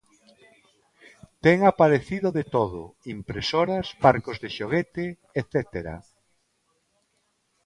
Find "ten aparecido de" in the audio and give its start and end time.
1.43-2.43